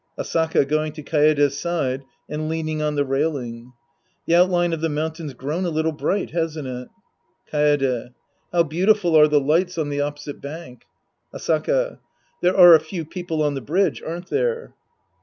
[0.17, 3.73] Asaka {going to Kaede's side and leaning on the railing).
[4.25, 6.87] The outline of the mountain's grown a little bright, hasn't it?
[7.51, 8.09] Kaede.
[8.51, 10.85] How beautiful are the lights on the oppo site bank!
[11.35, 11.99] Asaka.
[12.41, 14.73] There are a {q\v people on tlie bridge, aren't there